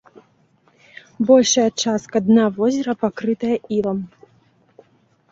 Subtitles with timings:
[1.29, 3.99] Большая частка дна возера пакрытая ілам.